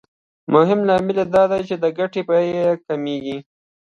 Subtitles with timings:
[0.53, 3.37] مهم لامل دا دی چې د ګټې بیه کمېږي